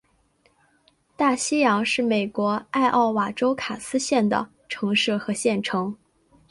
[1.15, 5.95] 大西洋是美国艾奥瓦州卡斯县的城市和县城。